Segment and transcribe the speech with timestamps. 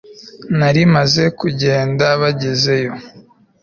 [0.59, 2.93] Nari maze kugenda bagezeyo